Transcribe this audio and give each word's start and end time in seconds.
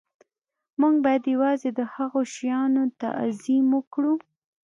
موږ 0.79 0.95
باید 1.05 1.23
یوازې 1.33 1.69
د 1.73 1.79
هغو 1.93 2.21
شیانو 2.33 2.83
تعظیم 3.01 3.65
وکړو 3.75 4.13